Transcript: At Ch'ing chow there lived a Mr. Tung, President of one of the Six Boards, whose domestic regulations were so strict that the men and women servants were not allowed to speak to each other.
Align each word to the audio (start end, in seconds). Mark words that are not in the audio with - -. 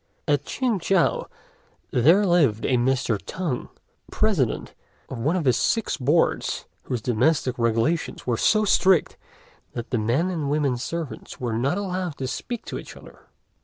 At 0.27 0.45
Ch'ing 0.45 0.79
chow 0.79 1.27
there 1.91 2.25
lived 2.25 2.65
a 2.65 2.75
Mr. 2.75 3.21
Tung, 3.23 3.69
President 4.11 4.73
of 5.09 5.19
one 5.19 5.35
of 5.35 5.43
the 5.43 5.53
Six 5.53 5.95
Boards, 5.97 6.65
whose 6.85 7.01
domestic 7.03 7.59
regulations 7.59 8.25
were 8.25 8.35
so 8.35 8.65
strict 8.65 9.15
that 9.73 9.91
the 9.91 9.99
men 9.99 10.31
and 10.31 10.49
women 10.49 10.75
servants 10.77 11.39
were 11.39 11.53
not 11.53 11.77
allowed 11.77 12.17
to 12.17 12.27
speak 12.27 12.65
to 12.65 12.79
each 12.79 12.97
other. 12.97 13.27